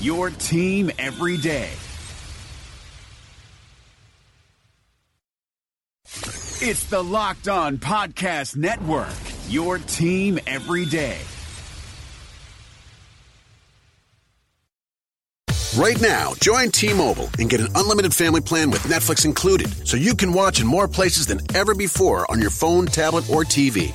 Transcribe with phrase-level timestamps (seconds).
[0.00, 1.70] your team every day.
[6.62, 9.14] It's the Locked On Podcast Network,
[9.48, 11.18] your team every day.
[15.76, 19.96] Right now, join T Mobile and get an unlimited family plan with Netflix included so
[19.96, 23.94] you can watch in more places than ever before on your phone, tablet, or TV.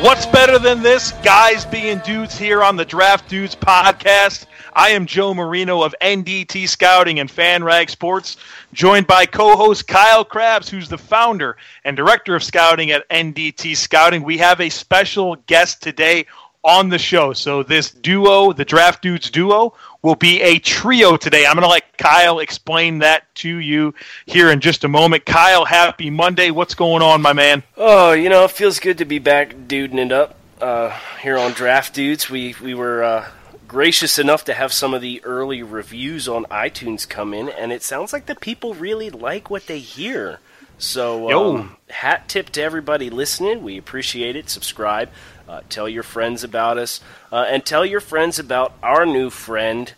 [0.00, 1.12] What's better than this?
[1.22, 4.46] Guys being dudes here on the Draft Dudes podcast.
[4.72, 8.38] I am Joe Marino of NDT Scouting and FanRag Sports,
[8.72, 13.76] joined by co host Kyle Crabbs, who's the founder and director of scouting at NDT
[13.76, 14.22] Scouting.
[14.22, 16.24] We have a special guest today
[16.64, 17.34] on the show.
[17.34, 21.46] So, this duo, the Draft Dudes duo, will be a trio today.
[21.46, 23.94] I'm going to let Kyle explain that to you
[24.26, 25.26] here in just a moment.
[25.26, 26.50] Kyle, happy Monday.
[26.50, 27.62] What's going on, my man?
[27.76, 31.52] Oh, you know, it feels good to be back duding it up uh, here on
[31.52, 32.30] Draft Dudes.
[32.30, 33.28] We we were uh,
[33.68, 37.82] gracious enough to have some of the early reviews on iTunes come in, and it
[37.82, 40.40] sounds like the people really like what they hear.
[40.78, 43.62] So, um, hat tip to everybody listening.
[43.62, 44.48] We appreciate it.
[44.48, 45.10] Subscribe.
[45.50, 47.00] Uh, tell your friends about us,
[47.32, 49.92] uh, and tell your friends about our new friend,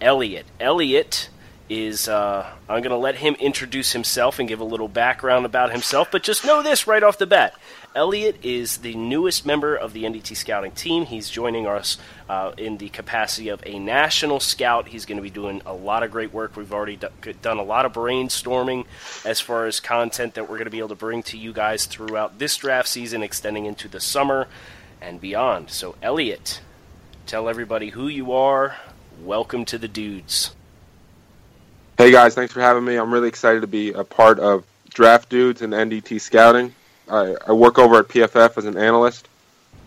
[0.00, 0.46] Eliot.
[0.60, 1.28] Eliot
[1.68, 5.72] is, uh, I'm going to let him introduce himself and give a little background about
[5.72, 7.54] himself, but just know this right off the bat.
[7.96, 11.06] Eliot is the newest member of the NDT scouting team.
[11.06, 11.98] He's joining us
[12.28, 14.86] uh, in the capacity of a national scout.
[14.86, 16.56] He's going to be doing a lot of great work.
[16.56, 18.86] We've already d- done a lot of brainstorming
[19.24, 21.86] as far as content that we're going to be able to bring to you guys
[21.86, 24.46] throughout this draft season, extending into the summer
[25.02, 25.70] and beyond.
[25.70, 26.60] So, Eliot,
[27.26, 28.76] tell everybody who you are.
[29.22, 30.54] Welcome to the dudes.
[31.98, 32.96] Hey guys, thanks for having me.
[32.96, 36.74] I'm really excited to be a part of Draft Dudes and NDT Scouting.
[37.08, 39.28] I, I work over at PFF as an analyst.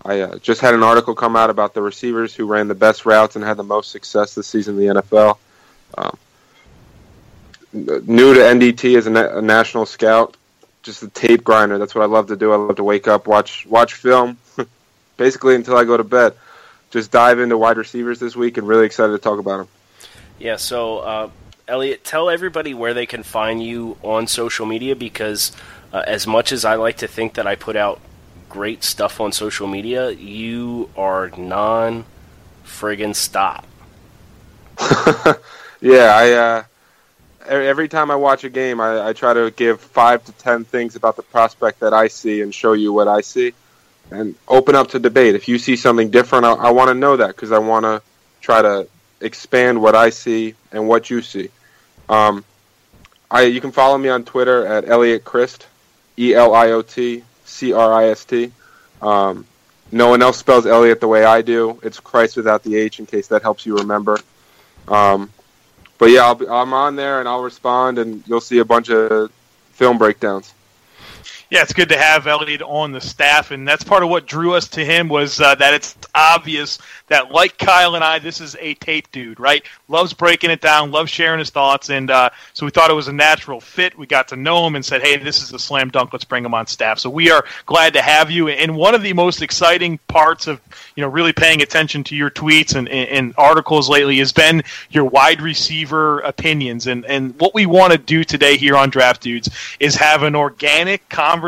[0.03, 3.05] I uh, just had an article come out about the receivers who ran the best
[3.05, 5.37] routes and had the most success this season in the NFL.
[5.97, 6.17] Um,
[7.73, 10.37] new to NDT as a, na- a national scout,
[10.83, 11.79] just a tape grinder.
[11.79, 12.51] That's what I love to do.
[12.53, 14.37] I love to wake up, watch watch film,
[15.17, 16.33] basically until I go to bed.
[16.91, 19.67] Just dive into wide receivers this week, and really excited to talk about them.
[20.39, 21.29] Yeah, so uh,
[21.67, 25.51] Eliot, tell everybody where they can find you on social media because,
[25.91, 27.99] uh, as much as I like to think that I put out
[28.49, 32.05] great stuff on social media, you are non
[32.65, 33.65] friggin' stop.
[35.81, 36.63] yeah, I uh,
[37.47, 40.95] every time I watch a game, I, I try to give five to ten things
[40.95, 43.53] about the prospect that I see and show you what I see,
[44.11, 45.35] and open up to debate.
[45.35, 48.01] If you see something different, I, I want to know that because I want to
[48.41, 48.87] try to
[49.21, 51.49] expand what I see and what you see.
[52.09, 52.43] Um,
[53.31, 55.67] I you can follow me on Twitter at Eliot Crist,
[56.17, 58.51] E L I O T C R I S T.
[59.01, 59.45] Um,
[59.91, 61.79] no one else spells Eliot the way I do.
[61.83, 64.19] It's Christ without the H, in case that helps you remember.
[64.87, 65.31] Um,
[65.97, 69.31] but yeah, be, I'm on there and I'll respond, and you'll see a bunch of
[69.71, 70.53] film breakdowns.
[71.55, 74.55] Yeah, it's good to have Eliot on the staff, and that's part of what drew
[74.55, 78.57] us to him was uh, that it's obvious that, like Kyle and I, this is
[78.59, 79.63] a tape dude, right?
[79.87, 83.07] Loves breaking it down, loves sharing his thoughts, and uh, so we thought it was
[83.07, 83.97] a natural fit.
[83.97, 86.11] We got to know him and said, "Hey, this is a slam dunk.
[86.11, 88.49] Let's bring him on staff." So we are glad to have you.
[88.49, 90.59] And one of the most exciting parts of
[90.97, 94.61] you know really paying attention to your tweets and, and, and articles lately has been
[94.89, 99.21] your wide receiver opinions, and and what we want to do today here on Draft
[99.21, 99.49] Dudes
[99.79, 101.44] is have an organic conversation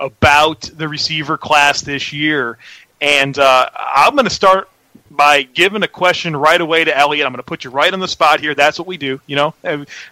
[0.00, 2.58] about the receiver class this year.
[3.00, 4.68] And uh, I'm going to start
[5.10, 7.26] by giving a question right away to Eliot.
[7.26, 8.54] I'm going to put you right on the spot here.
[8.54, 9.20] That's what we do.
[9.26, 9.54] You know,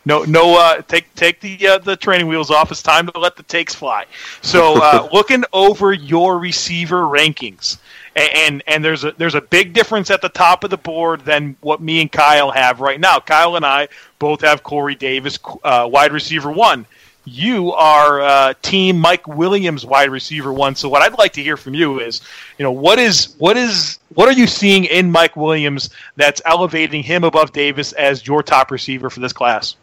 [0.05, 2.71] no, no, uh, take take the uh, the training wheels off.
[2.71, 4.07] It's time to let the takes fly.
[4.41, 7.79] So, uh, looking over your receiver rankings,
[8.17, 11.57] and and there's a there's a big difference at the top of the board than
[11.61, 13.19] what me and Kyle have right now.
[13.19, 13.89] Kyle and I
[14.19, 16.87] both have Corey Davis, uh, wide receiver one
[17.25, 20.75] you are uh, team Mike Williams wide receiver one.
[20.75, 22.21] So what I'd like to hear from you is,
[22.59, 27.03] you know, what is what is what are you seeing in Mike Williams that's elevating
[27.03, 29.77] him above Davis as your top receiver for this class?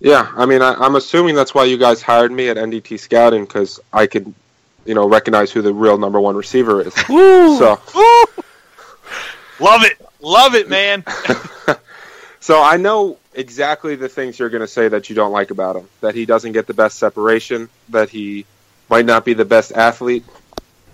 [0.00, 3.44] Yeah, I mean, I, am assuming that's why you guys hired me at NDT Scouting
[3.44, 4.34] because I could,
[4.84, 6.92] you know, recognize who the real number one receiver is.
[7.10, 8.24] Ooh, so, ooh.
[9.60, 11.04] love it, love it, man.
[12.40, 15.76] so I know exactly the things you're going to say that you don't like about
[15.76, 15.88] him.
[16.00, 17.68] That he doesn't get the best separation.
[17.90, 18.46] That he
[18.88, 20.24] might not be the best athlete.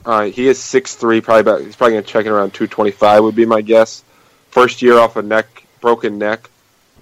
[0.04, 1.60] Uh, he is six three, probably about.
[1.62, 3.22] He's probably going to check in around two twenty five.
[3.22, 4.02] Would be my guess.
[4.50, 6.48] First year off a neck broken neck.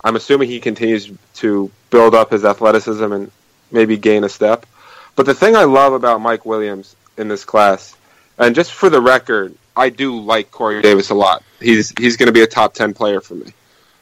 [0.03, 3.31] I'm assuming he continues to build up his athleticism and
[3.71, 4.67] maybe gain a step.
[5.15, 7.97] But the thing I love about Mike Williams in this class,
[8.39, 11.43] and just for the record, I do like Corey Davis a lot.
[11.61, 13.53] He's he's going to be a top ten player for me.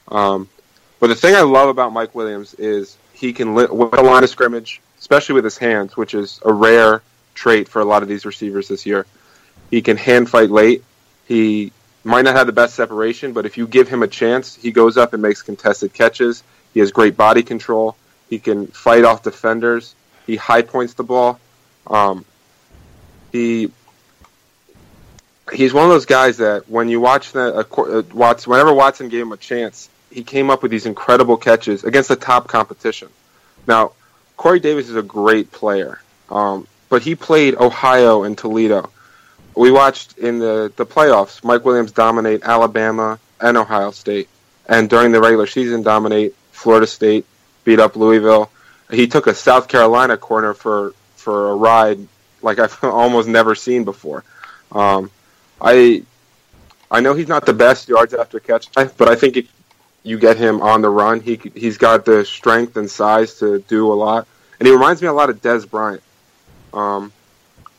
[0.09, 0.49] Um,
[1.05, 4.31] but the thing I love about Mike Williams is he can win a line of
[4.31, 7.03] scrimmage, especially with his hands, which is a rare
[7.35, 9.05] trait for a lot of these receivers this year.
[9.71, 10.83] He can hand fight late.
[11.27, 11.73] He
[12.05, 14.97] might not have the best separation, but if you give him a chance, he goes
[14.97, 16.43] up and makes contested catches.
[16.73, 17.97] He has great body control.
[18.31, 19.95] He can fight off defenders.
[20.27, 21.39] He high points the ball.
[21.87, 22.25] Um,
[23.31, 23.71] he
[25.53, 29.21] he's one of those guys that when you watch the uh, Watson, whenever Watson gave
[29.21, 33.09] him a chance, he came up with these incredible catches against the top competition.
[33.67, 33.93] Now,
[34.37, 36.01] Corey Davis is a great player,
[36.31, 38.91] um, but he played Ohio and Toledo.
[39.57, 44.29] We watched in the, the playoffs Mike Williams dominate Alabama and Ohio State,
[44.69, 47.27] and during the regular season dominate Florida State,
[47.65, 48.51] beat up Louisville.
[48.93, 51.99] He took a South Carolina corner for for a ride
[52.41, 54.23] like I've almost never seen before.
[54.71, 55.11] Um,
[55.61, 56.05] I
[56.89, 59.49] I know he's not the best yards after catch, but I think
[60.05, 61.21] you get him on the run.
[61.21, 64.29] He he's got the strength and size to do a lot,
[64.61, 66.03] and he reminds me a lot of Dez Bryant.
[66.73, 67.13] Um,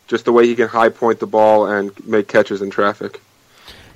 [0.08, 3.22] just the way he can high point the ball and make catches in traffic.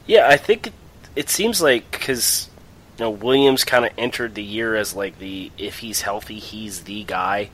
[0.06, 0.72] Yeah, I think
[1.16, 2.50] it, seems like because
[2.98, 6.84] you know Williams kind of entered the year as like the if he's healthy, he's
[6.84, 7.50] the guy.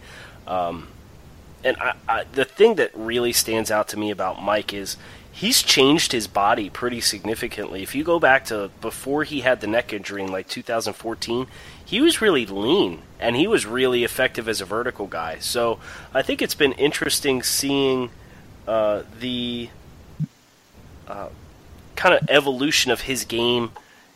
[0.46, 0.90] Um,
[1.64, 4.98] and I, I, the thing that really stands out to me about Mike is
[5.36, 7.84] he's changed his body pretty significantly.
[7.84, 11.48] If you go back to before he had the neck injury in like 2014,
[11.84, 15.40] he was really lean and he was really effective as a vertical guy.
[15.40, 15.80] So
[16.14, 18.12] I think it's been interesting seeing
[18.66, 19.70] uh, the
[21.06, 21.28] uh,
[21.98, 23.72] kind of evolution of his game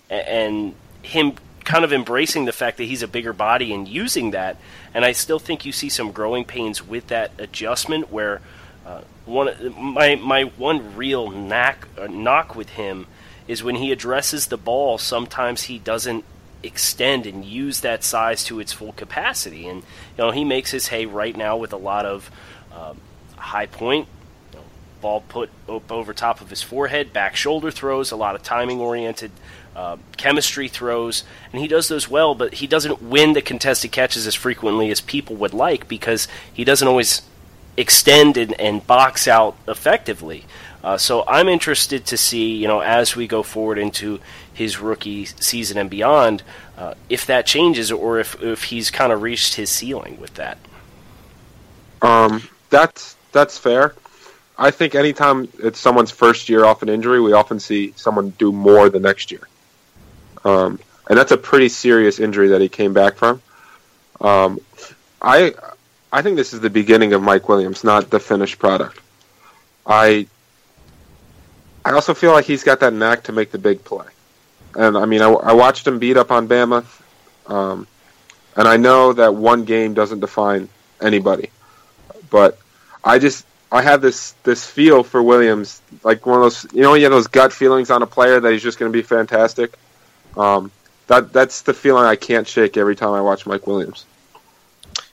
[0.09, 0.73] and
[1.03, 1.33] him
[1.65, 4.55] kind of embracing the fact that he's a bigger body and using that.
[4.93, 8.39] And I still think you see some growing pains with that adjustment where
[8.85, 13.07] uh, one my my one real knack uh, knock with him
[13.47, 14.97] is when he addresses the ball.
[14.97, 16.23] Sometimes he doesn't
[16.61, 20.87] extend and use that size to its full capacity, and you know he makes his
[20.87, 22.31] hay right now with a lot of
[22.73, 22.97] um,
[23.37, 24.07] high point.
[24.51, 24.65] You know,
[25.01, 28.79] ball put up over top of his forehead, back shoulder throws, a lot of timing
[28.79, 29.31] oriented
[29.75, 34.27] uh, chemistry throws, and he does those well, but he doesn't win the contested catches
[34.27, 37.21] as frequently as people would like because he doesn't always
[37.77, 40.45] extend and, and box out effectively.
[40.83, 44.19] Uh, so I'm interested to see, you know, as we go forward into
[44.53, 46.43] his rookie season and beyond,
[46.77, 50.57] uh, if that changes or if if he's kind of reached his ceiling with that.
[52.01, 53.93] Um, that's that's fair.
[54.57, 58.51] I think anytime it's someone's first year off an injury, we often see someone do
[58.51, 59.47] more the next year.
[60.43, 63.41] Um, and that's a pretty serious injury that he came back from.
[64.21, 64.59] Um,
[65.21, 65.53] I
[66.11, 68.99] I think this is the beginning of Mike Williams, not the finished product.
[69.85, 70.27] I
[71.85, 74.05] I also feel like he's got that knack to make the big play.
[74.75, 76.85] And I mean, I, I watched him beat up on Bama,
[77.47, 77.87] um,
[78.55, 80.69] and I know that one game doesn't define
[81.01, 81.49] anybody,
[82.29, 82.59] but
[83.03, 86.95] I just I have this this feel for Williams, like one of those you know
[86.95, 89.73] you have those gut feelings on a player that he's just going to be fantastic.
[90.35, 90.71] Um,
[91.07, 94.05] that that's the feeling I can't shake every time I watch Mike Williams.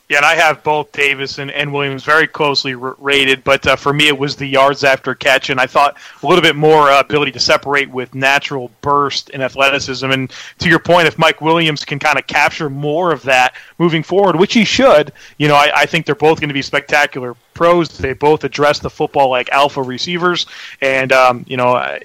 [0.08, 3.74] Yeah, and I have both Davis and, and Williams very closely r- rated, but uh,
[3.74, 6.88] for me it was the yards after catch, and I thought a little bit more
[6.90, 10.08] uh, ability to separate with natural burst and athleticism.
[10.08, 14.04] And to your point, if Mike Williams can kind of capture more of that moving
[14.04, 17.34] forward, which he should, you know, I, I think they're both going to be spectacular
[17.54, 17.88] pros.
[17.88, 20.46] They both address the football like alpha receivers,
[20.80, 21.98] and um, you know,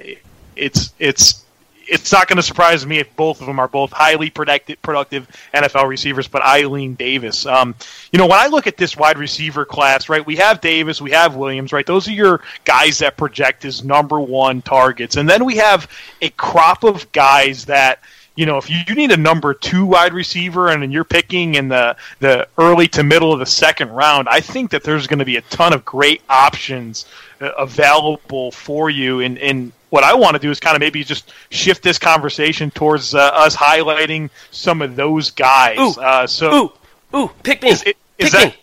[0.56, 1.46] it's it's
[1.92, 5.28] it's not going to surprise me if both of them are both highly productive, productive
[5.54, 6.26] NFL receivers.
[6.26, 7.76] But Eileen Davis, um,
[8.14, 11.12] you know, when I look at this wide receiver class, right, we have Davis, we
[11.12, 11.86] have Williams, right.
[11.86, 16.30] Those are your guys that project as number one targets, and then we have a
[16.30, 18.00] crop of guys that
[18.34, 21.98] you know, if you need a number two wide receiver and you're picking in the,
[22.20, 25.36] the early to middle of the second round, I think that there's going to be
[25.36, 27.06] a ton of great options
[27.42, 29.20] uh, available for you.
[29.20, 32.72] in, and what I want to do is kind of maybe just shift this conversation
[32.72, 35.78] towards uh, us highlighting some of those guys.
[35.78, 36.72] Ooh, uh, so,
[37.14, 37.70] ooh, ooh, pick me.
[37.70, 38.56] Is, is pick that me.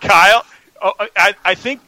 [0.00, 0.44] Kyle?
[0.82, 1.80] Oh, I, I think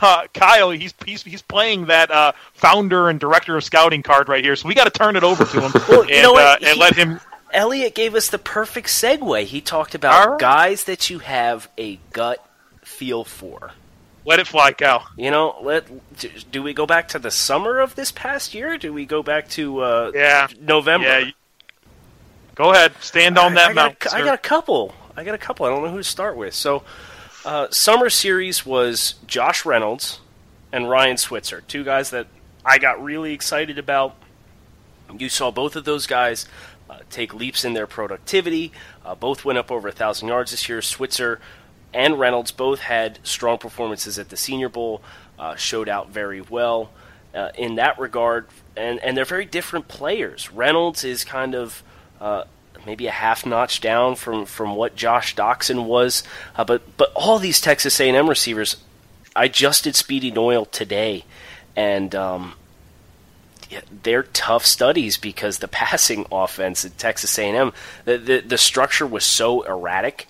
[0.00, 4.42] uh, Kyle, he's, he's he's playing that uh, founder and director of scouting card right
[4.42, 4.56] here.
[4.56, 6.74] So we got to turn it over to him Well, and, you know uh, and
[6.74, 7.20] He- let him.
[7.52, 9.44] Eliot gave us the perfect segue.
[9.44, 10.38] He talked about right.
[10.38, 12.44] guys that you have a gut
[12.82, 13.72] feel for.
[14.28, 15.08] Let it fly, Cal.
[15.16, 15.86] You know, let
[16.50, 18.76] do- we go back to the summer of this past year?
[18.76, 20.48] Do we go back to uh, Yeah.
[20.60, 21.06] November?
[21.20, 21.30] Yeah.
[22.54, 22.92] Go ahead.
[23.00, 23.96] Stand on I- that I mountain.
[24.00, 24.94] Got a, I got a couple.
[25.16, 25.64] I got a couple.
[25.64, 26.52] I don't know who to start with.
[26.52, 26.82] So,
[27.46, 30.20] uh, summer series was Josh Reynolds
[30.72, 32.26] and Ryan Switzer, two guys that
[32.66, 34.14] I got really excited about.
[35.18, 36.46] You saw both of those guys
[36.90, 38.72] uh, take leaps in their productivity.
[39.06, 40.82] Uh, both went up over a thousand yards this year.
[40.82, 41.40] Switzer
[41.92, 45.02] and Reynolds both had strong performances at the Senior Bowl.
[45.38, 46.90] Uh, showed out very well
[47.32, 50.50] uh, in that regard, and and they're very different players.
[50.50, 51.82] Reynolds is kind of
[52.20, 52.42] uh,
[52.84, 56.24] maybe a half notch down from, from what Josh Doctson was,
[56.56, 58.78] uh, but but all these Texas A&M receivers,
[59.36, 61.24] I just did Speedy Noil today,
[61.76, 62.54] and um,
[64.02, 67.72] they're tough studies because the passing offense at Texas A&M,
[68.04, 70.26] the, the the structure was so erratic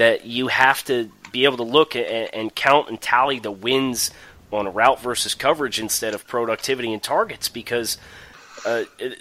[0.00, 4.10] that you have to be able to look and, and count and tally the wins
[4.50, 7.98] on a route versus coverage instead of productivity and targets because
[8.64, 9.18] uh, it,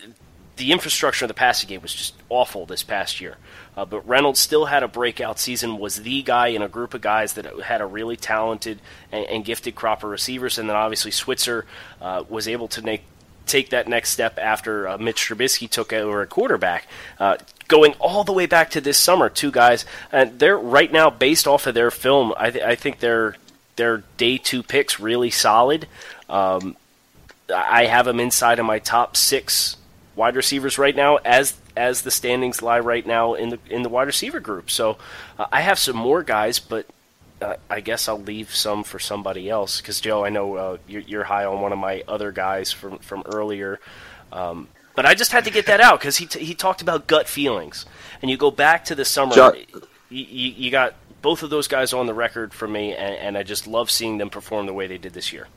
[0.55, 3.35] the infrastructure of the passing game was just awful this past year.
[3.75, 7.01] Uh, but Reynolds still had a breakout season, was the guy in a group of
[7.01, 8.79] guys that had a really talented
[9.11, 10.57] and, and gifted crop of receivers.
[10.57, 11.65] And then obviously Switzer
[11.99, 13.03] uh, was able to make
[13.49, 16.87] take that next step after uh, Mitch Trubisky took over at quarterback.
[17.19, 17.37] Uh,
[17.67, 21.47] going all the way back to this summer, two guys, and they're right now based
[21.47, 22.33] off of their film.
[22.37, 23.35] I, th- I think they're
[23.75, 25.87] their day two picks really solid.
[26.27, 26.75] Um,
[27.53, 29.77] I have them inside of my top six
[30.15, 33.89] wide receivers right now, as as the standings lie right now in the in the
[33.89, 34.69] wide receiver group.
[34.69, 34.97] So
[35.37, 36.85] uh, I have some more guys, but
[37.41, 41.01] uh, I guess I'll leave some for somebody else because Joe, I know uh, you're,
[41.01, 43.79] you're high on one of my other guys from from earlier.
[44.31, 47.07] Um, but I just had to get that out because he t- he talked about
[47.07, 47.85] gut feelings,
[48.21, 49.33] and you go back to the summer.
[50.09, 53.43] You, you got both of those guys on the record for me, and, and I
[53.43, 55.47] just love seeing them perform the way they did this year.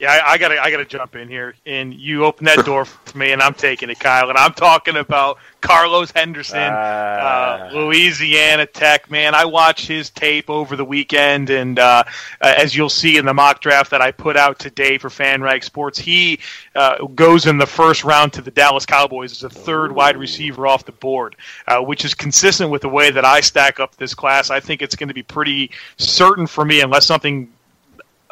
[0.00, 3.18] Yeah, I, I gotta, I gotta jump in here, and you open that door for
[3.18, 7.66] me, and I'm taking it, Kyle, and I'm talking about Carlos Henderson, Ah.
[7.68, 9.10] uh, Louisiana Tech.
[9.10, 12.02] Man, I watched his tape over the weekend, and uh,
[12.40, 15.62] uh, as you'll see in the mock draft that I put out today for FanRag
[15.62, 16.38] Sports, he
[16.74, 20.66] uh, goes in the first round to the Dallas Cowboys as a third wide receiver
[20.66, 24.14] off the board, uh, which is consistent with the way that I stack up this
[24.14, 24.48] class.
[24.48, 27.52] I think it's going to be pretty certain for me, unless something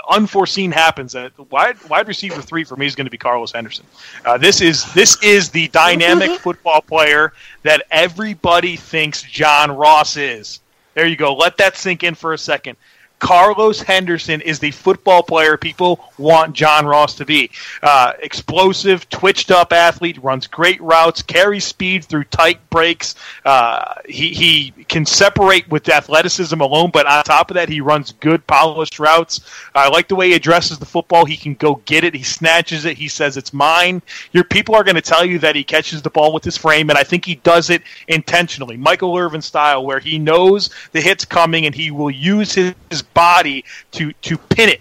[0.09, 3.87] unforeseen happens, that wide wide receiver three for me is going to be Carlos Henderson.
[4.25, 10.61] Uh, this is this is the dynamic football player that everybody thinks John Ross is.
[10.95, 11.35] There you go.
[11.35, 12.77] Let that sink in for a second.
[13.19, 17.51] Carlos Henderson is the football player people want John Ross to be.
[17.83, 23.15] Uh, explosive, twitched up athlete, runs great routes, carries speed through tight breaks.
[23.45, 28.13] Uh, he, he can separate with athleticism alone, but on top of that, he runs
[28.13, 29.41] good, polished routes.
[29.75, 31.25] I like the way he addresses the football.
[31.25, 32.15] He can go get it.
[32.15, 32.97] He snatches it.
[32.97, 34.01] He says it's mine.
[34.33, 36.89] Your people are going to tell you that he catches the ball with his frame,
[36.91, 41.25] and I think he does it intentionally, Michael Irvin style, where he knows the hit's
[41.25, 44.81] coming and he will use his, his body to to pin it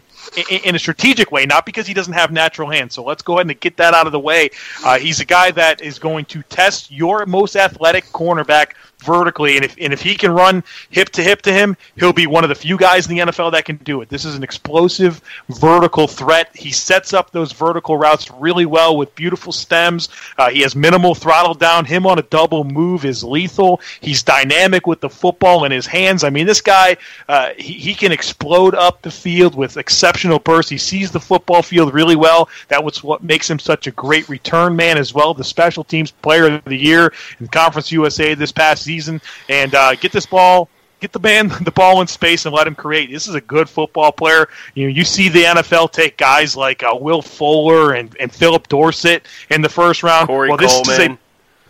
[0.66, 2.94] in, a strategic way, not because he doesn't have natural hands.
[2.94, 4.50] So let's go ahead and get that out of the way.
[4.84, 9.66] Uh, he's a guy that is going to test your most athletic cornerback vertically, and
[9.66, 12.50] if and if he can run hip to hip to him, he'll be one of
[12.50, 14.10] the few guys in the NFL that can do it.
[14.10, 16.56] This is an explosive vertical threat.
[16.56, 20.10] He sets up those vertical routes really well with beautiful stems.
[20.38, 21.86] Uh, he has minimal throttle down.
[21.86, 23.82] Him on a double move is lethal.
[24.02, 26.24] He's dynamic with the football in his hands.
[26.24, 30.70] I mean, this guy uh, he, he can explode up the field with exceptional burst.
[30.70, 32.50] He sees the football field really well.
[32.70, 35.34] That was what makes him such a great return man as well.
[35.34, 39.96] The special teams player of the year in Conference USA this past season, and uh,
[39.96, 43.12] get this ball get the man the ball in space and let him create.
[43.12, 44.48] This is a good football player.
[44.74, 48.68] You know, you see the NFL take guys like uh, Will Fuller and, and Phillip
[48.68, 50.28] Dorsett in the first round.
[50.28, 51.12] Corey well, this Coleman.
[51.12, 51.20] is a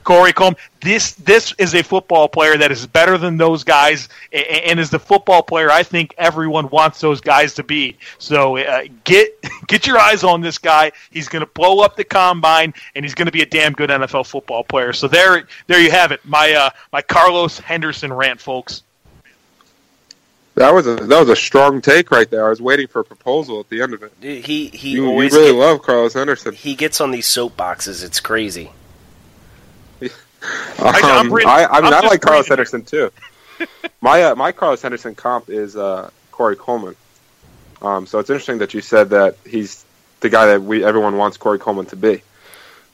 [0.08, 0.58] Corey Coleman.
[0.80, 4.90] This this is a football player that is better than those guys, a- and is
[4.90, 7.98] the football player I think everyone wants those guys to be.
[8.18, 9.36] So uh, get
[9.68, 10.94] get your eyes on this guy.
[11.12, 13.90] He's going to blow up the combine, and he's going to be a damn good
[13.90, 14.94] NFL football player.
[14.94, 16.22] So there there you have it.
[16.24, 18.84] My uh, my Carlos Henderson rant, folks.
[20.56, 22.46] That was a that was a strong take right there.
[22.46, 24.20] I was waiting for a proposal at the end of it.
[24.22, 26.54] Dude, He he You, you always really get- love Carlos Henderson.
[26.56, 28.06] he gets on these soapboxes.
[28.06, 28.72] It's crazy.
[30.01, 33.12] I'm Um, I, I mean, I'm I like Carlos bringing- Henderson too.
[34.01, 36.96] my uh, my Carlos Henderson comp is uh, Corey Coleman.
[37.82, 39.86] Um, so it's interesting that you said that he's
[40.20, 42.22] the guy that we everyone wants Corey Coleman to be.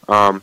[0.07, 0.41] Um,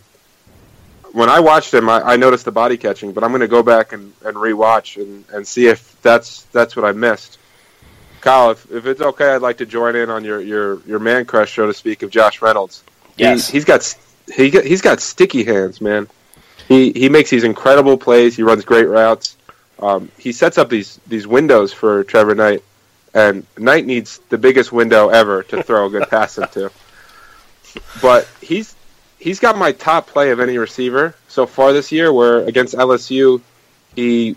[1.13, 3.63] when I watched him, I, I noticed the body catching, but I'm going to go
[3.63, 7.39] back and, and rewatch and, and see if that's that's what I missed.
[8.21, 11.25] Kyle, if, if it's okay, I'd like to join in on your, your, your man
[11.25, 12.85] crush, so to speak, of Josh Reynolds.
[13.17, 13.49] Yes.
[13.49, 13.97] he, he's got
[14.35, 16.07] he he's got sticky hands, man.
[16.71, 18.37] He he makes these incredible plays.
[18.37, 19.37] He runs great routes.
[19.81, 22.63] Um, he sets up these these windows for Trevor Knight,
[23.13, 26.71] and Knight needs the biggest window ever to throw a good pass into.
[28.01, 28.77] But he's
[29.19, 32.13] he's got my top play of any receiver so far this year.
[32.13, 33.41] Where against LSU,
[33.97, 34.37] he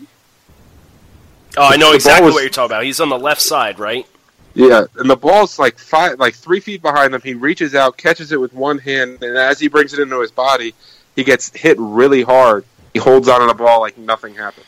[1.55, 2.83] Oh, I know exactly was- what you're talking about.
[2.83, 4.07] He's on the left side, right?
[4.55, 7.21] Yeah, and the ball's like five, like three feet behind him.
[7.21, 10.31] He reaches out, catches it with one hand, and as he brings it into his
[10.31, 10.73] body,
[11.15, 12.65] he gets hit really hard.
[12.93, 14.65] He holds on to the ball like nothing happened.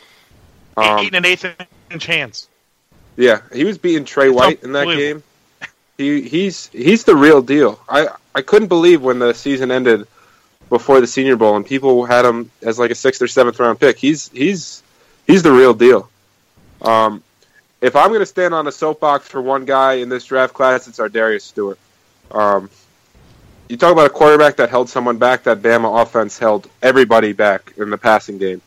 [0.77, 1.45] Um, and an eighth
[1.91, 2.47] inch hands.
[3.15, 5.23] yeah, he was beating Tre White in that game.
[5.97, 7.79] He he's he's the real deal.
[7.87, 10.07] I I couldn't believe when the season ended
[10.69, 13.79] before the Senior Bowl and people had him as like a sixth or seventh round
[13.79, 13.97] pick.
[13.97, 14.83] He's he's
[15.27, 16.09] he's the real deal.
[16.81, 17.23] Um,
[17.81, 20.87] if I'm going to stand on a soapbox for one guy in this draft class,
[20.87, 21.79] it's ArDarius Stewart.
[22.31, 22.69] Um,
[23.67, 25.43] you talk about a quarterback that held someone back.
[25.43, 28.61] That Bama offense held everybody back in the passing game.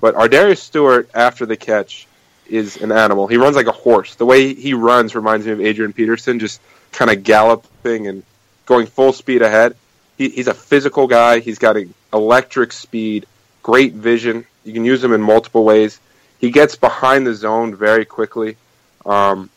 [0.00, 2.06] But ArDarius Stewart, after the catch,
[2.46, 3.26] is an animal.
[3.26, 4.14] He runs like a horse.
[4.16, 6.60] The way he runs reminds me of Adrian Peterson, just
[6.90, 8.22] kind of galloping and
[8.66, 9.76] going full speed ahead.
[10.18, 11.38] He, he's a physical guy.
[11.38, 13.26] He's got an electric speed,
[13.62, 14.44] great vision.
[14.64, 15.98] You can use him in multiple ways.
[16.38, 18.56] He gets behind the zone very quickly.
[19.06, 19.48] Um,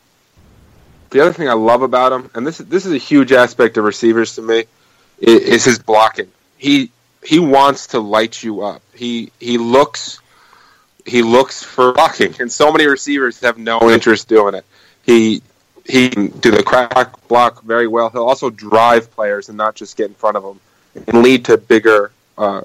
[1.10, 3.84] the other thing I love about him, and this this is a huge aspect of
[3.84, 4.66] receivers to me,
[5.20, 6.32] is his blocking.
[6.58, 6.92] He
[7.24, 8.82] he wants to light you up.
[8.94, 10.20] He he looks
[11.06, 14.66] he looks for blocking, and so many receivers have no interest doing it.
[15.04, 15.42] He
[15.88, 18.10] he can do the crack block very well.
[18.10, 20.60] He'll also drive players and not just get in front of them,
[21.08, 22.62] and lead to bigger uh,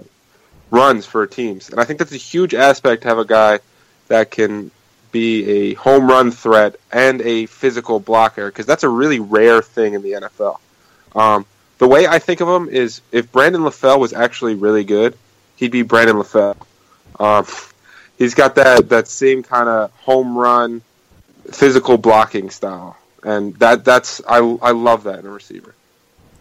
[0.71, 1.69] runs for teams.
[1.71, 3.61] And I think that's a huge aspect to have a guy
[4.09, 4.71] that can
[5.13, 9.95] be a home run threat and a physical blocker because that's a really rare thing
[9.95, 10.59] in the NFL.
[11.15, 11.45] Um,
[11.81, 15.17] the way I think of him is if Brandon LaFell was actually really good,
[15.57, 16.55] he'd be Brandon LaFell.
[17.19, 17.47] Um,
[18.19, 20.83] he's got that, that same kind of home run
[21.51, 22.99] physical blocking style.
[23.23, 25.75] And that that's I, I love that in a receiver.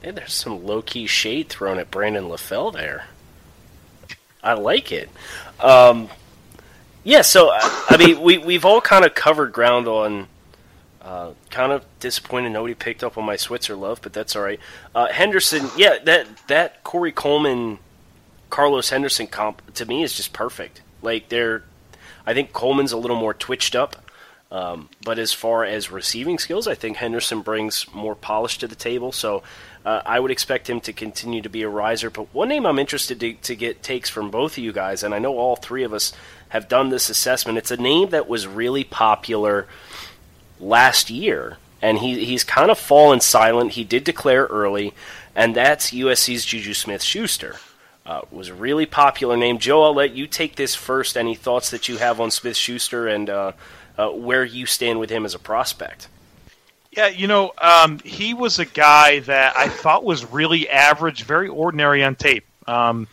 [0.02, 3.08] Hey, there's some low key shade thrown at Brandon LaFell there.
[4.44, 5.10] I like it.
[5.60, 6.10] Um,
[7.06, 10.28] yeah, so I, I mean, we we've all kind of covered ground on.
[11.02, 14.60] Uh, kind of disappointed nobody picked up on my Switzer love, but that's all right.
[14.94, 17.80] Uh, Henderson, yeah, that that Corey Coleman,
[18.50, 20.82] Carlos Henderson comp to me is just perfect.
[21.02, 21.64] Like they're,
[22.26, 23.96] I think Coleman's a little more twitched up,
[24.52, 28.76] um, but as far as receiving skills, I think Henderson brings more polish to the
[28.76, 29.14] table.
[29.14, 29.42] So
[29.86, 32.10] uh, I would expect him to continue to be a riser.
[32.10, 35.14] But one name I'm interested to, to get takes from both of you guys, and
[35.14, 36.12] I know all three of us
[36.50, 37.58] have done this assessment.
[37.58, 39.68] It's a name that was really popular
[40.60, 43.72] last year, and he, he's kind of fallen silent.
[43.72, 44.94] He did declare early,
[45.36, 47.58] and that's USC's Juju Smith Schuster.
[48.06, 49.60] Uh, was a really popular name.
[49.60, 51.16] Joe, I'll let you take this first.
[51.16, 53.52] Any thoughts that you have on Smith Schuster and uh,
[53.98, 56.08] uh, where you stand with him as a prospect?
[56.92, 61.48] Yeah, you know, um, he was a guy that I thought was really average, very
[61.48, 62.46] ordinary on tape.
[62.68, 63.08] Um,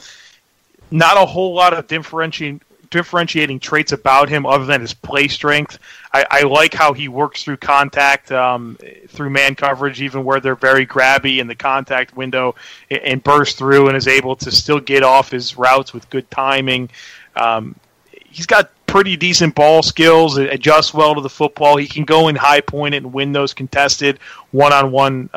[0.90, 5.79] not a whole lot of differentiating differentiating traits about him other than his play strength.
[6.12, 10.55] I, I like how he works through contact, um, through man coverage, even where they're
[10.55, 12.55] very grabby in the contact window,
[12.90, 16.31] and, and burst through and is able to still get off his routes with good
[16.31, 16.90] timing.
[17.35, 17.75] Um,
[18.25, 21.77] he's got pretty decent ball skills, adjusts well to the football.
[21.77, 24.18] He can go in high point it and win those contested
[24.52, 25.28] one on one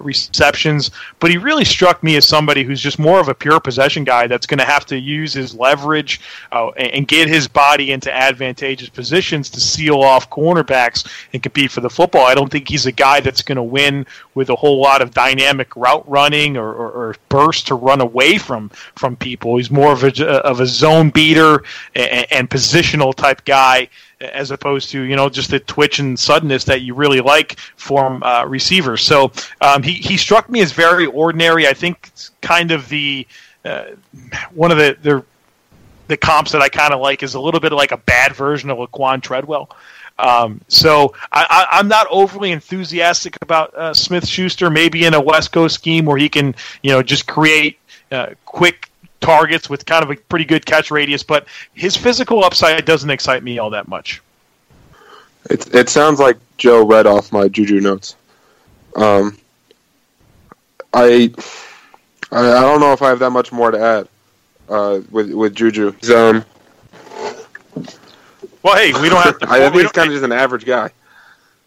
[0.00, 0.90] receptions.
[1.20, 4.26] But he really struck me as somebody who's just more of a pure possession guy
[4.26, 6.20] that's going to have to use his leverage
[6.52, 11.80] uh, and get his body into advantageous positions to seal off cornerbacks and compete for
[11.80, 12.26] the football.
[12.26, 15.12] I don't think he's a guy that's going to win with a whole lot of
[15.12, 19.56] dynamic route running or, or, or burst to run away from from people.
[19.56, 23.88] He's more of a, of a zone beater and, and positional type guy
[24.20, 28.22] as opposed to you know just the twitch and suddenness that you really like from
[28.22, 29.02] uh, receivers.
[29.02, 31.66] So um, he he struck me as very ordinary.
[31.66, 33.26] I think kind of the
[33.64, 33.84] uh,
[34.52, 35.24] one of the the
[36.08, 38.70] the comps that I kind of like is a little bit like a bad version
[38.70, 39.70] of Laquon Treadwell.
[40.18, 44.68] Um, so I, am not overly enthusiastic about uh, Smith Schuster.
[44.68, 47.78] Maybe in a West Coast scheme where he can, you know, just create
[48.10, 48.87] uh, quick
[49.20, 53.42] targets with kind of a pretty good catch radius, but his physical upside doesn't excite
[53.42, 54.22] me all that much.
[55.50, 58.16] It it sounds like Joe read off my Juju notes.
[58.96, 59.38] Um,
[60.92, 61.32] I,
[62.32, 64.08] I don't know if I have that much more to add
[64.68, 65.94] uh, with with Juju.
[66.14, 66.44] Um,
[68.62, 69.38] well, hey, we don't have.
[69.38, 70.90] To, I think he's kind of just an average guy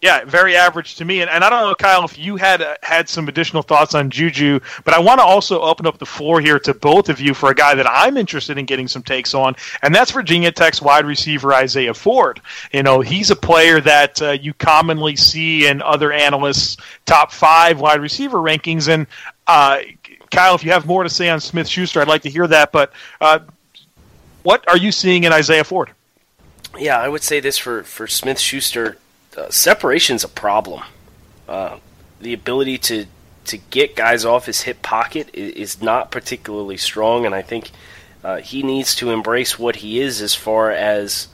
[0.02, 1.20] yeah, very average to me.
[1.20, 4.10] And, and I don't know, Kyle, if you had uh, had some additional thoughts on
[4.10, 7.34] Juju, but I want to also open up the floor here to both of you
[7.34, 10.82] for a guy that I'm interested in getting some takes on, and that's Virginia Tech's
[10.82, 12.40] wide receiver Isaiah Ford.
[12.72, 17.78] You know, he's a player that uh, you commonly see in other analysts' top five
[17.80, 18.92] wide receiver rankings.
[18.92, 19.06] And
[19.46, 19.82] uh,
[20.32, 22.72] Kyle, if you have more to say on Smith Schuster, I'd like to hear that.
[22.72, 23.38] But uh,
[24.42, 25.90] what are you seeing in Isaiah Ford?
[26.76, 28.96] Yeah, I would say this for, for Smith Schuster
[29.36, 30.82] uh, separation's a problem.
[31.48, 31.78] Uh,
[32.20, 33.06] the ability to
[33.44, 37.72] to get guys off his hip pocket is, not particularly strong, and I think
[38.22, 41.26] uh, he needs to embrace what he is as far as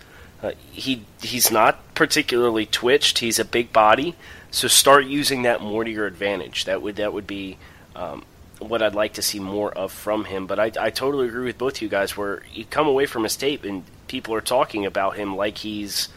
[0.42, 3.18] uh, he he's not particularly twitched.
[3.18, 4.14] He's a big body,
[4.50, 6.64] so start using that more to your advantage.
[6.64, 7.58] That would that would be
[7.94, 8.24] um,
[8.58, 10.46] what I'd like to see more of from him.
[10.46, 12.16] But I, I totally agree with both you guys.
[12.16, 16.08] Where you come away from his tape and people are talking about him like he's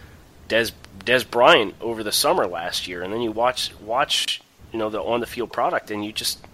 [0.47, 4.89] Dez Dez Bryant over the summer last year, and then you watch watch you know
[4.89, 6.45] the on the field product, and you just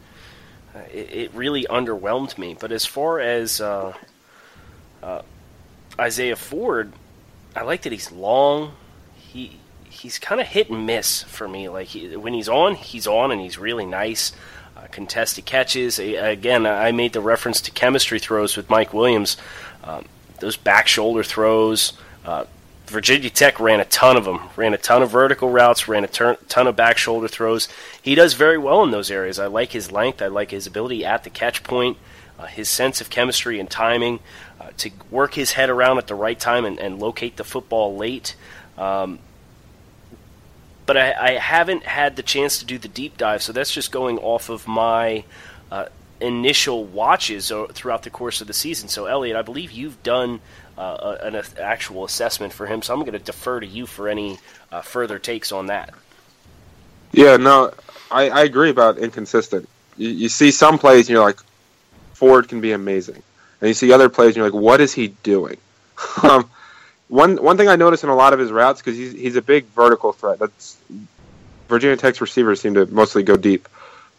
[0.76, 2.56] uh, it, it, really underwhelmed me.
[2.60, 3.94] But as far as uh,
[5.02, 5.22] uh,
[6.00, 6.94] Isaiah Ford,
[7.56, 8.74] I like that he's long.
[9.16, 11.70] He he's kind of hit and miss for me.
[11.70, 14.32] Like he, when he's on, he's on, and he's really nice.
[14.76, 15.98] Uh, contested catches.
[15.98, 19.36] Again, I made the reference to chemistry throws with Mike Williams.
[19.84, 20.06] Um,
[20.40, 21.94] those back shoulder throws,
[22.26, 22.46] uh,
[22.88, 26.08] Virginia Tech ran a ton of them, ran a ton of vertical routes, ran a
[26.08, 27.68] ton, ton of back shoulder throws.
[28.02, 29.40] He does very well in those areas.
[29.40, 30.22] I like his length.
[30.22, 31.98] I like his ability at the catch point,
[32.40, 34.20] uh, his sense of chemistry and timing,
[34.62, 37.98] uh, to work his head around at the right time and, and locate the football
[37.98, 38.36] late.
[38.78, 39.20] Um,
[40.86, 43.92] but I, I, haven't had the chance to do the deep dive, so that's just
[43.92, 45.26] going off of my
[45.72, 45.88] uh,
[46.22, 48.88] initial watches throughout the course of the season.
[48.88, 50.40] So, Eliot, I believe you've done
[50.78, 52.82] uh, an actual assessment for him.
[52.82, 54.38] So I'm going to defer to you for any
[54.72, 55.94] uh, further takes on that.
[57.12, 57.74] Yeah, no,
[58.12, 59.68] I, I agree about inconsistent.
[59.98, 61.40] You, you, see some plays and you're like,
[62.14, 63.22] Ford can be amazing,
[63.62, 65.58] and you see other plays and you're like, what is he doing?
[66.24, 66.50] um,
[67.08, 69.42] one one thing I notice in a lot of his routes because he's he's a
[69.42, 70.40] big vertical threat.
[70.40, 70.78] That's
[71.70, 73.68] Virginia Tech's receivers seem to mostly go deep,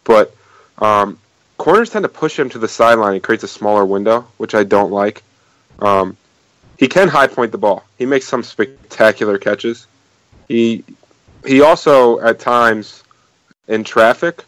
[0.03, 0.35] but
[0.79, 1.19] um,
[1.57, 3.13] corners tend to push him to the sideline.
[3.13, 5.23] He creates a smaller window, which I don't like.
[5.79, 6.17] Um,
[6.79, 7.83] he can high point the ball.
[7.97, 9.85] He makes some spectacular catches.
[10.47, 10.85] He
[11.45, 13.03] he also at times
[13.67, 14.45] in traffic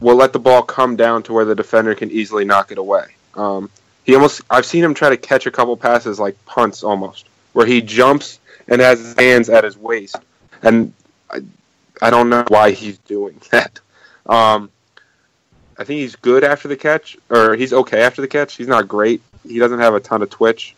[0.00, 3.04] will let the ball come down to where the defender can easily knock it away.
[3.34, 3.70] Um,
[4.04, 7.66] he almost I've seen him try to catch a couple passes like punts almost, where
[7.66, 10.16] he jumps and has his hands at his waist,
[10.62, 10.94] and
[11.30, 11.40] I,
[12.00, 13.80] I don't know why he's doing that.
[14.24, 14.70] Um,
[15.76, 18.56] I think he's good after the catch, or he's okay after the catch.
[18.56, 19.20] He's not great.
[19.46, 20.74] He doesn't have a ton of twitch.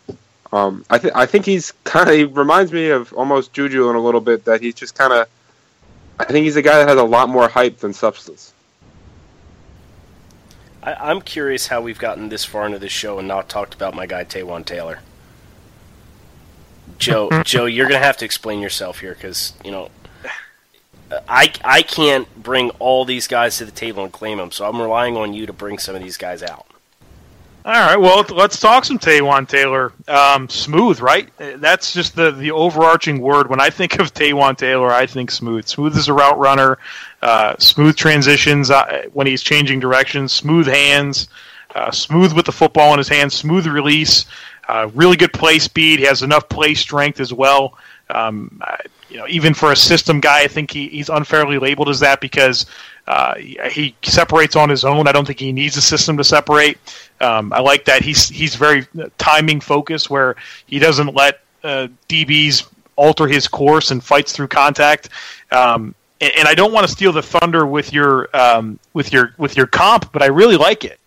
[0.53, 3.95] Um, I think I think he's kind of he reminds me of almost Juju in
[3.95, 5.27] a little bit that he's just kind of.
[6.19, 8.53] I think he's a guy that has a lot more hype than substance.
[10.83, 13.95] I, am curious how we've gotten this far into this show and not talked about
[13.95, 14.99] my guy Taywan Taylor.
[16.97, 19.89] Joe, Joe, you're gonna have to explain yourself here because you know
[21.27, 24.81] I I can't bring all these guys to the table and claim them, so I'm
[24.81, 26.67] relying on you to bring some of these guys out.
[27.63, 29.93] All right, well, let's talk some Taywan Taylor.
[30.07, 31.29] Um, smooth, right?
[31.37, 33.51] That's just the, the overarching word.
[33.51, 35.67] When I think of Taywan Taylor, I think smooth.
[35.67, 36.79] Smooth as a route runner,
[37.21, 41.29] uh, smooth transitions uh, when he's changing directions, smooth hands,
[41.75, 44.25] uh, smooth with the football in his hands, smooth release,
[44.67, 45.99] uh, really good play speed.
[45.99, 47.77] He has enough play strength as well.
[48.09, 48.59] Um,
[49.11, 52.21] you know, even for a system guy, I think he, he's unfairly labeled as that
[52.21, 52.65] because
[53.07, 55.05] uh, he separates on his own.
[55.07, 56.77] I don't think he needs a system to separate.
[57.19, 62.67] Um, I like that he's he's very timing focused, where he doesn't let uh, DBs
[62.95, 65.09] alter his course and fights through contact.
[65.51, 69.33] Um, and, and, I don't want to steal the thunder with your um, with your
[69.37, 71.00] with your comp, but I really like it.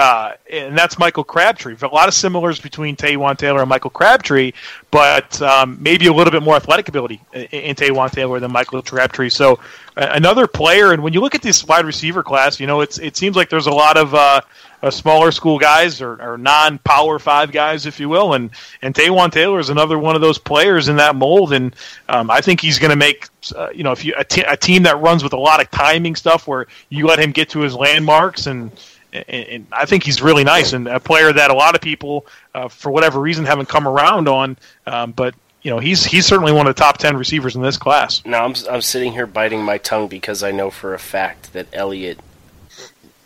[0.00, 1.76] Uh, and that's Michael Crabtree.
[1.82, 4.52] A lot of similars between Taywan Taylor and Michael Crabtree,
[4.90, 8.80] but um, maybe a little bit more athletic ability in, in Taywan Taylor than Michael
[8.80, 9.28] Crabtree.
[9.28, 9.60] So
[9.98, 12.98] uh, another player, and when you look at this wide receiver class, you know it's
[12.98, 14.40] it seems like there's a lot of uh,
[14.82, 19.30] uh, smaller school guys or, or non-power five guys, if you will, and and Taywan
[19.30, 21.76] Taylor is another one of those players in that mold, and
[22.08, 24.56] um, I think he's going to make uh, you know if you a, t- a
[24.56, 27.60] team that runs with a lot of timing stuff where you let him get to
[27.60, 28.72] his landmarks and
[29.12, 32.68] and, I think he's really nice and a player that a lot of people, uh,
[32.68, 34.56] for whatever reason, haven't come around on.
[34.86, 37.76] Um, but you know, he's he's certainly one of the top ten receivers in this
[37.76, 38.24] class.
[38.24, 41.66] Now I'm I'm sitting here biting my tongue because I know for a fact that
[41.72, 42.18] Eliot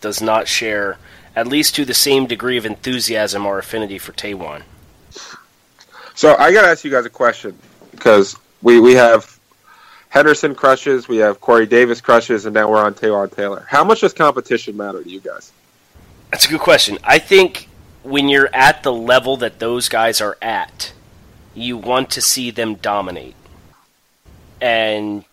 [0.00, 0.98] does not share
[1.36, 4.62] at least to the same degree of enthusiasm or affinity for Taywan.
[6.14, 7.56] So I got to ask you guys a question
[7.90, 9.38] because we we have
[10.08, 13.66] Henderson crushes, we have Corey Davis crushes, and now we're on Taywan Taylor.
[13.68, 15.52] How much does competition matter to you guys?
[16.34, 16.98] That's a good question.
[17.04, 17.68] I think
[18.02, 20.92] when you're at the level that those guys are at,
[21.54, 23.36] you want to see them dominate.
[24.60, 25.24] And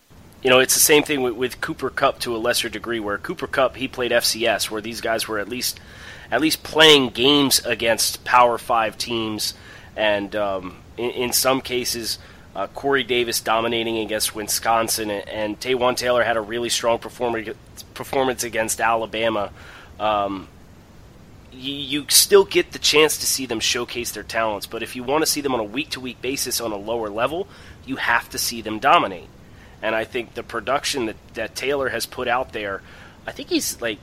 [0.44, 3.18] you know, it's the same thing with, with, Cooper Kupp to a lesser degree, where
[3.18, 5.80] Cooper Kupp, he played FCS, where these guys were at least
[6.30, 9.56] at least playing games against Power Five teams,
[9.96, 12.20] and um, in, in, some cases,
[12.56, 18.44] uh, Corey Davis dominating against Wisconsin, and, and Taywan Taylor had a really strong performance
[18.44, 19.52] against Alabama.
[20.00, 20.48] Um,
[21.54, 25.22] you, still get the chance to see them showcase their talents, but if you want
[25.24, 27.48] to see them on a week to week basis on a lower level,
[27.86, 29.28] you have to see them dominate.
[29.82, 32.82] And I think the production that, that Taylor has put out there,
[33.26, 34.00] I think he's like,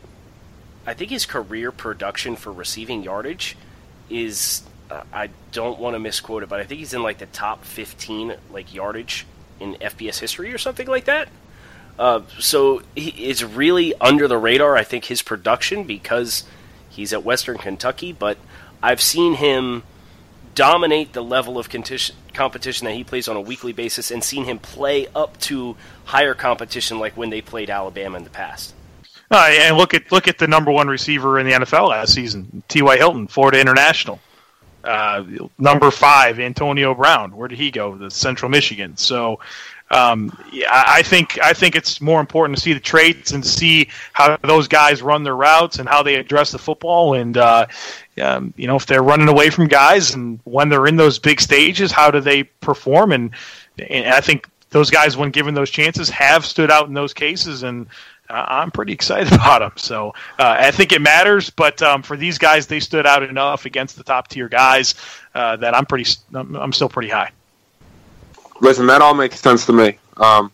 [0.87, 3.57] I think his career production for receiving yardage
[4.11, 7.27] is, uh, I don't want to misquote it, but I think he's in like the
[7.27, 9.27] top 15 like yardage
[9.61, 11.29] in FBS history or something like that.
[11.99, 14.77] Uh, so he is really under the radar.
[14.77, 16.45] I think his production because
[16.99, 18.39] He's at Western Kentucky, but
[18.83, 19.85] I've seen him
[20.57, 24.59] dominate the level of competition that he plays on a weekly basis and seen him
[24.59, 28.75] play up to higher competition like when they played Alabama in the past.
[29.31, 32.65] Uh, and look at look at the number one receiver in the NFL last season,
[32.67, 32.97] T.Y.
[32.97, 34.19] Hilton, Florida International.
[34.83, 35.23] Uh,
[35.57, 37.37] number five, Antonio Brown.
[37.37, 37.97] Where did he go?
[37.97, 38.97] The Central Michigan.
[38.97, 39.39] So
[39.91, 43.89] um, yeah, I think I think it's more important to see the traits and see
[44.13, 47.15] how those guys run their routes and how they address the football.
[47.15, 47.67] And uh,
[48.21, 51.41] um, you know, if they're running away from guys and when they're in those big
[51.41, 53.13] stages, how do they perform?
[53.13, 53.31] And,
[53.89, 57.63] and I think those guys, when given those chances, have stood out in those cases.
[57.63, 57.87] And
[58.29, 59.73] I'm pretty excited about them.
[59.77, 61.49] So uh, I think it matters.
[61.49, 64.95] But um, for these guys, they stood out enough against the top tier guys
[65.35, 66.11] uh, that I'm pretty.
[66.35, 67.31] I'm still pretty high.
[68.61, 69.99] Listen, that all makes sense to me.
[70.17, 70.51] Um,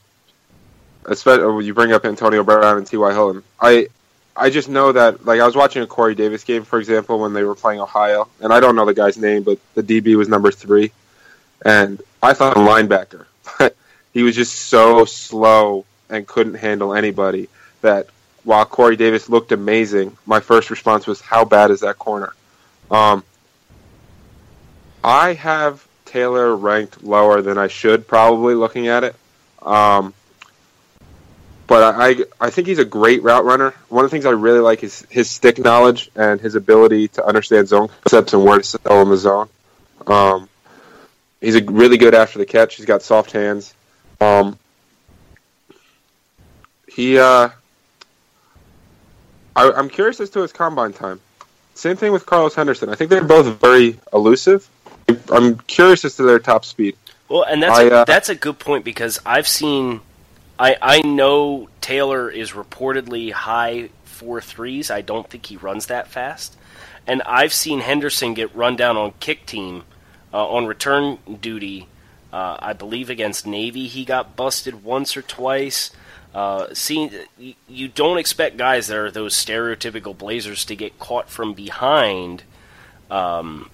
[1.06, 3.12] especially when you bring up Antonio Brown and T.Y.
[3.12, 3.42] Hilton.
[3.60, 3.88] I
[4.36, 7.32] I just know that like I was watching a Corey Davis game, for example, when
[7.32, 10.28] they were playing Ohio, and I don't know the guy's name, but the DB was
[10.28, 10.92] number three,
[11.64, 13.26] and I thought a linebacker.
[14.12, 17.48] he was just so slow and couldn't handle anybody
[17.82, 18.08] that
[18.42, 22.32] while Corey Davis looked amazing, my first response was, "How bad is that corner?"
[22.90, 23.22] Um,
[25.02, 29.16] I have Taylor ranked lower than I should probably looking at it.
[29.60, 30.14] Um,
[31.66, 33.74] but I, I think he's a great route runner.
[33.88, 37.26] One of the things I really like is his stick knowledge and his ability to
[37.26, 39.48] understand zone concepts and where to sell in the zone.
[40.06, 40.48] Um,
[41.40, 42.76] he's a really good after the catch.
[42.76, 43.74] He's got soft hands.
[44.20, 44.56] Um,
[46.86, 47.48] he, uh,
[49.56, 51.20] I, I'm curious as to his combine time.
[51.74, 52.88] Same thing with Carlos Henderson.
[52.88, 54.70] I think they're both very elusive.
[55.30, 56.96] I'm curious as to their top speed.
[57.28, 60.00] Well, and that's I, uh, that's a good point because I've seen,
[60.58, 64.90] I I know Taylor is reportedly high four threes.
[64.90, 66.56] I don't think he runs that fast,
[67.06, 69.84] and I've seen Henderson get run down on kick team,
[70.32, 71.88] uh, on return duty.
[72.32, 75.90] Uh, I believe against Navy he got busted once or twice.
[76.34, 77.12] Uh, seeing
[77.68, 82.42] you don't expect guys that are those stereotypical Blazers to get caught from behind
[83.08, 83.70] um,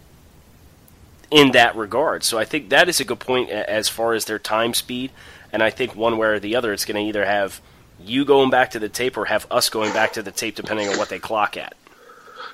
[1.30, 2.24] in that regard.
[2.24, 5.10] So I think that is a good point as far as their time speed.
[5.52, 7.60] And I think one way or the other, it's going to either have
[8.02, 10.88] you going back to the tape or have us going back to the tape, depending
[10.88, 11.74] on what they clock at.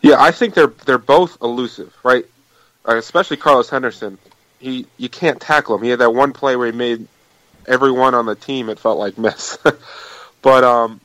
[0.03, 2.27] Yeah, I think they're they're both elusive, right?
[2.87, 4.19] Uh, especially Carlos Henderson.
[4.59, 5.83] He you can't tackle him.
[5.83, 7.07] He had that one play where he made
[7.67, 9.59] everyone on the team it felt like miss.
[10.43, 11.01] but um,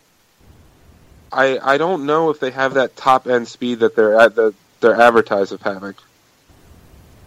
[1.31, 4.53] I I don't know if they have that top end speed that they're at the
[4.81, 5.95] they're advertised of having.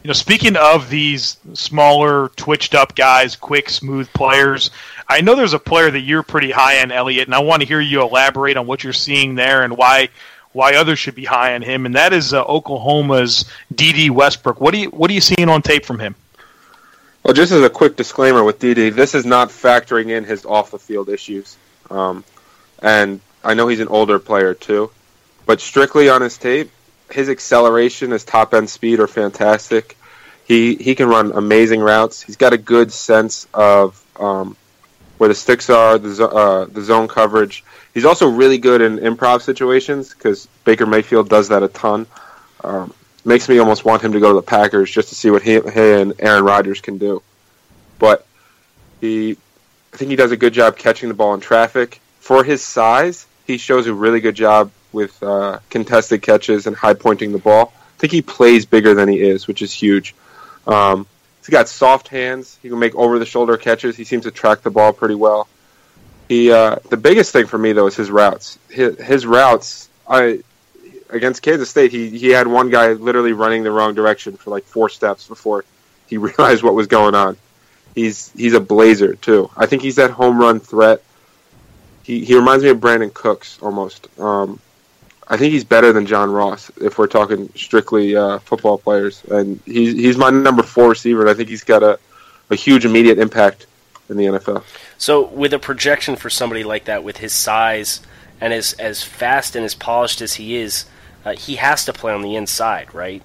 [0.04, 4.70] You know, speaking of these smaller, twitched up guys, quick, smooth players,
[5.08, 7.66] I know there's a player that you're pretty high on, Eliot, and I want to
[7.66, 10.10] hear you elaborate on what you're seeing there and why
[10.52, 14.60] why others should be high on him, and that is uh, Oklahoma's Dede Westbrook.
[14.60, 16.14] What do you what are you seeing on tape from him?
[17.22, 20.70] Well, just as a quick disclaimer with D.D., this is not factoring in his off
[20.70, 21.56] the field issues,
[21.90, 22.24] um,
[22.80, 24.90] and I know he's an older player too,
[25.46, 26.70] but strictly on his tape,
[27.10, 29.96] his acceleration, his top end speed are fantastic.
[30.44, 32.20] He he can run amazing routes.
[32.20, 34.56] He's got a good sense of um,
[35.18, 37.64] where the sticks are, the uh, the zone coverage.
[37.94, 42.06] He's also really good in improv situations because Baker Mayfield does that a ton.
[42.62, 42.92] Um,
[43.24, 45.52] makes me almost want him to go to the Packers just to see what he,
[45.52, 47.22] he and Aaron Rodgers can do.
[47.98, 48.26] But
[49.00, 49.36] he,
[49.92, 52.00] I think he does a good job catching the ball in traffic.
[52.20, 56.94] For his size, he shows a really good job with uh, contested catches and high
[56.94, 57.72] pointing the ball.
[57.76, 60.14] I think he plays bigger than he is, which is huge.
[60.66, 61.06] Um,
[61.40, 62.58] he's got soft hands.
[62.62, 63.96] He can make over the shoulder catches.
[63.96, 65.48] He seems to track the ball pretty well.
[66.28, 68.58] He uh, the biggest thing for me though is his routes.
[68.70, 69.90] His, his routes.
[70.08, 70.42] I
[71.10, 74.64] against Kansas State, he he had one guy literally running the wrong direction for like
[74.64, 75.64] four steps before
[76.06, 77.36] he realized what was going on.
[77.94, 79.50] He's he's a blazer too.
[79.56, 81.02] I think he's that home run threat.
[82.02, 84.08] He he reminds me of Brandin Cooks almost.
[84.18, 84.60] Um,
[85.28, 89.24] I think he's better than John Ross if we're talking strictly uh, football players.
[89.30, 91.98] And he's he's my number four receiver, and I think he's got a,
[92.50, 93.66] a huge immediate impact
[94.08, 94.62] in the NFL.
[94.98, 98.00] So, with a projection for somebody like that, with his size
[98.40, 100.84] and as as fast and as polished as he is,
[101.24, 103.22] uh, he has to play on the inside, right?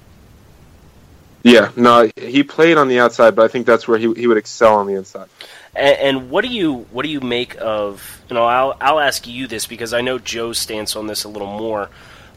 [1.44, 4.38] Yeah, no, he played on the outside, but I think that's where he he would
[4.38, 5.30] excel on the inside.
[5.76, 9.26] And, and, what do you what do you make of you know I'll I'll ask
[9.26, 11.90] you this because I know Joe's stance on this a little more.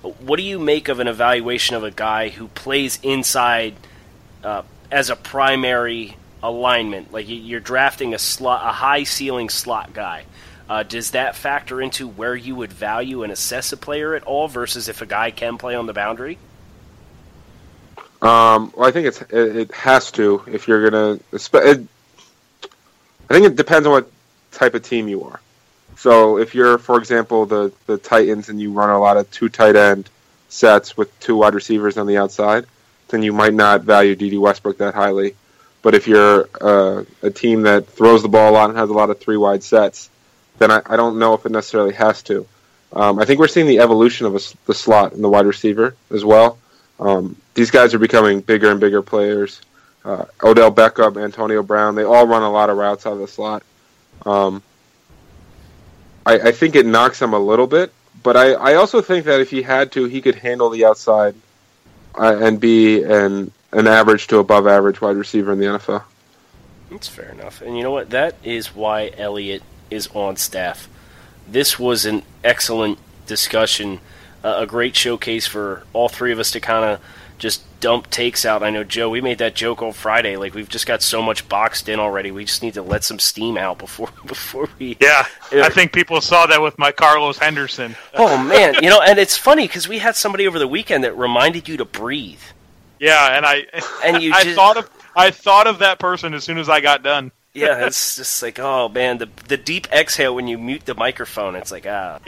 [0.03, 3.75] What do you make of an evaluation of a guy who plays inside
[4.45, 7.13] uh, as a primary alignment?
[7.13, 10.25] Like you're drafting a slot, a high ceiling slot guy.
[10.69, 14.49] Uh, does that factor into where you would value and assess a player at all
[14.49, 16.39] versus if a guy can play on the boundary?
[18.23, 21.19] Um, well, I think it's it, it has to if you're gonna.
[21.33, 21.87] It,
[23.29, 24.11] I think it depends on what
[24.53, 25.41] type of team you are.
[25.97, 29.49] So if you're, for example, the the Titans and you run a lot of two
[29.49, 30.09] tight end
[30.49, 32.67] sets with two wide receivers on the outside,
[33.09, 35.35] then you might not value Dede Westbrook that highly.
[35.83, 38.93] But if you're uh, a team that throws the ball a lot and has a
[38.95, 40.11] lot of three wide sets,
[40.59, 42.47] then I, I don't know if it necessarily has to.
[42.93, 45.97] Um, I think we're seeing the evolution of a, the slot and the wide receiver
[46.11, 46.59] as well.
[47.01, 49.61] Um, these guys are becoming bigger and bigger players.
[50.05, 53.29] Uh, Odell Beckham, Antonio Brown, they all run a lot of routes out of the
[53.29, 53.63] slot.
[54.27, 54.63] Um,
[56.27, 59.41] I, I, think it knocks him a little bit, but I, I, also think that
[59.41, 61.35] if he had to, he could handle the outside
[62.17, 66.05] uh, and be an an average to above average wide receiver in the NFL.
[66.91, 67.63] That's fair enough.
[67.63, 68.11] And you know what?
[68.11, 70.89] That is why Eliot is on staff.
[71.49, 74.01] This was an excellent discussion,
[74.45, 77.01] uh, a great showcase for all three of us to kind of
[77.43, 78.63] just dump takes out.
[78.63, 80.37] I know Joe, we made that joke on Friday.
[80.37, 82.31] Like we've just got so much boxed in already.
[82.31, 84.97] We just need to let some steam out before before we.
[85.01, 87.97] Yeah, I think people saw that with my Carlos Henderson.
[88.15, 91.19] oh man, you know, and it's funny because we had somebody over the weekend that
[91.19, 92.41] reminded you to breathe.
[93.01, 93.67] Yeah, and I
[94.05, 96.81] and you I just, thought of I thought of that person as soon as I
[96.81, 97.33] got done.
[97.55, 101.57] yeah, it's just like oh man, the the deep exhale when you mute the microphone.
[101.57, 102.21] It's like ah.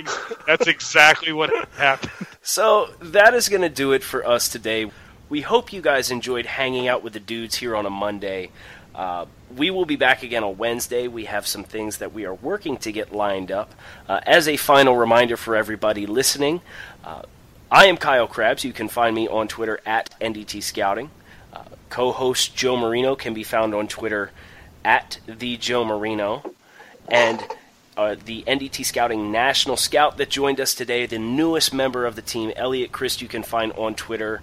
[0.44, 2.26] That's exactly what happened.
[2.42, 4.90] So that is going to do it for us today.
[5.30, 8.50] We hope you guys enjoyed hanging out with the dudes here on a Monday.
[8.94, 9.24] Uh,
[9.56, 11.08] we will be back again on Wednesday.
[11.08, 13.74] We have some things that we are working to get lined up.
[14.06, 16.60] Uh, as a final reminder for everybody listening,
[17.04, 17.22] uh,
[17.70, 18.64] I am Kyle Crabbs.
[18.64, 21.10] You can find me on Twitter at NDT Scouting.
[21.52, 24.30] Uh, co-host Joe Marino can be found on Twitter
[24.84, 26.52] at the Joe Marino,
[27.08, 27.42] and
[27.96, 32.22] uh, the NDT Scouting National Scout that joined us today, the newest member of the
[32.22, 33.22] team, Eliot Crist.
[33.22, 34.42] You can find on Twitter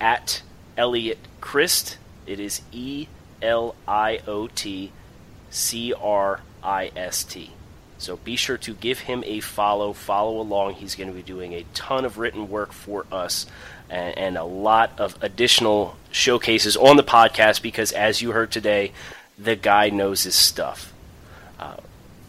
[0.00, 0.42] at
[0.76, 1.98] Eliot Crist.
[2.26, 3.06] It is E
[3.42, 4.92] L I O T
[5.50, 7.52] C R I S T.
[7.98, 10.74] So be sure to give him a follow, follow along.
[10.74, 13.46] He's going to be doing a ton of written work for us
[13.88, 18.92] and, and a lot of additional showcases on the podcast because, as you heard today,
[19.38, 20.92] the guy knows his stuff.
[21.58, 21.76] Uh,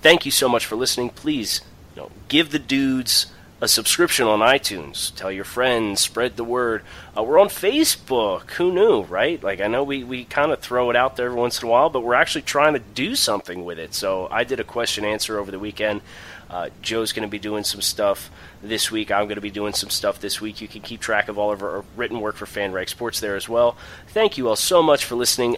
[0.02, 1.10] thank you so much for listening.
[1.10, 1.62] Please
[1.96, 3.28] you know, give the dudes
[3.60, 5.14] a subscription on iTunes.
[5.16, 6.84] Tell your friends, spread the word.
[7.18, 8.52] Uh, we're on Facebook.
[8.52, 9.42] Who knew, right?
[9.42, 11.72] Like, I know we, we kind of throw it out there every once in a
[11.72, 13.96] while, but we're actually trying to do something with it.
[13.96, 16.02] So I did a question answer over the weekend.
[16.50, 18.30] Uh, Joe's going to be doing some stuff
[18.62, 19.12] this week.
[19.12, 20.62] I'm going to be doing some stuff this week.
[20.62, 23.50] You can keep track of all of our written work for FanRag Sports there as
[23.50, 23.76] well.
[24.10, 25.58] Thank you all so much for listening.